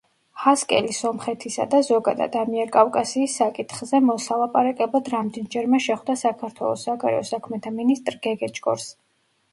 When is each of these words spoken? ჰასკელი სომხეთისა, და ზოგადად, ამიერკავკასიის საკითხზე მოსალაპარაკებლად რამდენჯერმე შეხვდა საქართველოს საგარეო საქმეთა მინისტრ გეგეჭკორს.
ჰასკელი 0.43 0.93
სომხეთისა, 0.99 1.65
და 1.73 1.81
ზოგადად, 1.89 2.37
ამიერკავკასიის 2.43 3.35
საკითხზე 3.41 4.01
მოსალაპარაკებლად 4.07 5.13
რამდენჯერმე 5.17 5.85
შეხვდა 5.89 6.19
საქართველოს 6.25 6.89
საგარეო 6.91 7.25
საქმეთა 7.35 7.77
მინისტრ 7.81 8.21
გეგეჭკორს. 8.29 8.93